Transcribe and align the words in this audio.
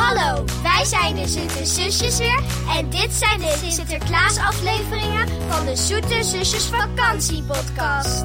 Hallo, 0.00 0.44
wij 0.62 0.84
zijn 0.84 1.14
de 1.14 1.28
Zoete 1.28 1.66
Zusjes 1.66 2.18
weer 2.18 2.42
en 2.76 2.90
dit 2.90 3.12
zijn 3.12 3.40
de 3.40 3.66
Sinterklaas 3.68 4.36
afleveringen 4.38 5.28
van 5.48 5.66
de 5.66 5.76
Zoete 5.76 6.22
Zusjes 6.22 6.64
vakantiepodcast. 6.64 8.24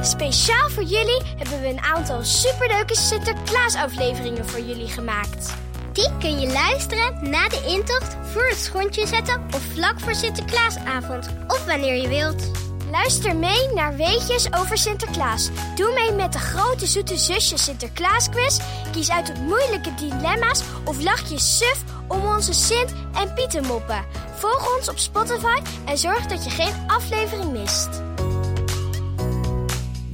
Speciaal 0.00 0.70
voor 0.70 0.82
jullie 0.82 1.22
hebben 1.36 1.60
we 1.60 1.68
een 1.68 1.80
aantal 1.80 2.24
superleuke 2.24 2.96
Sinterklaas 2.96 3.74
afleveringen 3.74 4.46
voor 4.46 4.60
jullie 4.60 4.88
gemaakt. 4.88 5.54
Die 5.92 6.16
kun 6.18 6.40
je 6.40 6.52
luisteren 6.52 7.30
na 7.30 7.48
de 7.48 7.62
intocht, 7.66 8.16
voor 8.22 8.46
het 8.48 8.58
schontje 8.58 9.06
zetten 9.06 9.42
of 9.54 9.62
vlak 9.74 10.00
voor 10.00 10.14
Sinterklaasavond. 10.14 11.28
Of 11.46 11.64
wanneer 11.64 12.02
je 12.02 12.08
wilt. 12.08 12.67
Luister 12.90 13.36
mee 13.36 13.72
naar 13.74 13.96
Weetjes 13.96 14.52
over 14.52 14.78
Sinterklaas. 14.78 15.50
Doe 15.74 15.92
mee 15.94 16.12
met 16.12 16.32
de 16.32 16.38
grote 16.38 16.86
zoete 16.86 17.16
zusjes 17.16 17.64
Sinterklaas 17.64 18.28
quiz. 18.28 18.58
Kies 18.92 19.10
uit 19.10 19.28
het 19.28 19.40
moeilijke 19.40 19.94
dilemma's 19.94 20.62
of 20.84 21.02
lach 21.02 21.28
je 21.30 21.38
suf 21.38 21.82
om 22.08 22.26
onze 22.26 22.52
Sint 22.52 22.92
en 23.14 23.34
Pieter 23.34 23.62
moppen. 23.62 24.04
Volg 24.34 24.76
ons 24.76 24.88
op 24.88 24.98
Spotify 24.98 25.60
en 25.84 25.98
zorg 25.98 26.26
dat 26.26 26.44
je 26.44 26.50
geen 26.50 26.74
aflevering 26.86 27.52
mist. 27.52 27.88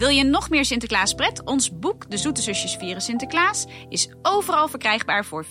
Wil 0.04 0.12
je 0.12 0.24
nog 0.24 0.50
meer 0.50 0.64
Sinterklaaspret? 0.64 1.44
Ons 1.44 1.78
boek 1.78 2.10
De 2.10 2.16
Zoete 2.16 2.42
Zusjes 2.42 2.76
Vieren 2.76 3.02
Sinterklaas 3.02 3.66
is 3.88 4.08
overal 4.22 4.68
verkrijgbaar 4.68 5.24
voor 5.24 5.44
14,99. 5.44 5.50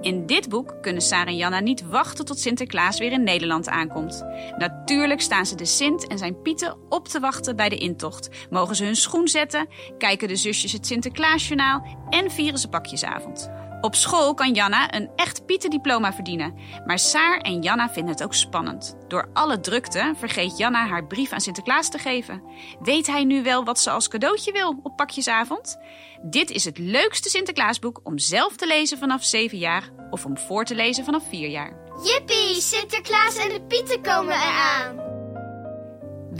In 0.00 0.26
dit 0.26 0.48
boek 0.48 0.74
kunnen 0.80 1.02
Sarah 1.02 1.28
en 1.28 1.36
Janna 1.36 1.60
niet 1.60 1.86
wachten 1.86 2.24
tot 2.24 2.38
Sinterklaas 2.38 2.98
weer 2.98 3.12
in 3.12 3.22
Nederland 3.22 3.68
aankomt. 3.68 4.24
Natuurlijk 4.56 5.20
staan 5.20 5.46
ze 5.46 5.54
de 5.54 5.64
Sint 5.64 6.06
en 6.06 6.18
zijn 6.18 6.42
Pieten 6.42 6.76
op 6.88 7.08
te 7.08 7.20
wachten 7.20 7.56
bij 7.56 7.68
de 7.68 7.76
intocht. 7.76 8.28
Mogen 8.50 8.76
ze 8.76 8.84
hun 8.84 8.96
schoen 8.96 9.28
zetten, 9.28 9.68
kijken 9.98 10.28
de 10.28 10.36
zusjes 10.36 10.72
het 10.72 10.86
Sinterklaasjournaal 10.86 11.86
en 12.10 12.30
vieren 12.30 12.58
ze 12.58 12.68
pakjesavond. 12.68 13.50
Op 13.82 13.94
school 13.94 14.34
kan 14.34 14.52
Janna 14.52 14.94
een 14.94 15.10
echt 15.16 15.46
Pietendiploma 15.46 16.12
verdienen. 16.12 16.54
Maar 16.86 16.98
Saar 16.98 17.38
en 17.38 17.62
Janna 17.62 17.90
vinden 17.90 18.12
het 18.12 18.22
ook 18.22 18.34
spannend. 18.34 18.96
Door 19.08 19.30
alle 19.32 19.60
drukte 19.60 20.14
vergeet 20.16 20.58
Janna 20.58 20.86
haar 20.86 21.06
brief 21.06 21.32
aan 21.32 21.40
Sinterklaas 21.40 21.90
te 21.90 21.98
geven. 21.98 22.42
Weet 22.80 23.06
hij 23.06 23.24
nu 23.24 23.42
wel 23.42 23.64
wat 23.64 23.78
ze 23.78 23.90
als 23.90 24.08
cadeautje 24.08 24.52
wil 24.52 24.80
op 24.82 24.96
pakjesavond? 24.96 25.76
Dit 26.22 26.50
is 26.50 26.64
het 26.64 26.78
leukste 26.78 27.28
Sinterklaasboek 27.28 28.00
om 28.02 28.18
zelf 28.18 28.56
te 28.56 28.66
lezen 28.66 28.98
vanaf 28.98 29.24
7 29.24 29.58
jaar 29.58 29.90
of 30.10 30.24
om 30.24 30.38
voor 30.38 30.64
te 30.64 30.74
lezen 30.74 31.04
vanaf 31.04 31.28
4 31.28 31.48
jaar. 31.48 31.76
Jippie, 32.04 32.60
Sinterklaas 32.60 33.36
en 33.36 33.48
de 33.48 33.62
Pieten 33.62 34.02
komen 34.02 34.34
eraan. 34.34 35.01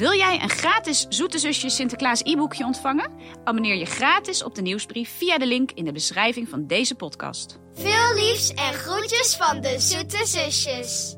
Wil 0.03 0.15
jij 0.15 0.43
een 0.43 0.51
gratis 0.51 1.07
Zoete 1.09 1.39
Zusjes 1.39 1.75
Sinterklaas 1.75 2.23
e-boekje 2.23 2.65
ontvangen? 2.65 3.11
Abonneer 3.45 3.77
je 3.77 3.85
gratis 3.85 4.43
op 4.43 4.55
de 4.55 4.63
nieuwsbrief 4.63 5.11
via 5.17 5.39
de 5.39 5.47
link 5.47 5.71
in 5.73 5.85
de 5.85 5.93
beschrijving 5.93 6.49
van 6.49 6.67
deze 6.67 6.95
podcast. 6.95 7.59
Veel 7.75 8.15
liefs 8.15 8.55
en 8.55 8.73
groetjes 8.73 9.37
van 9.37 9.61
de 9.61 9.75
Zoete 9.79 10.27
Zusjes. 10.27 11.17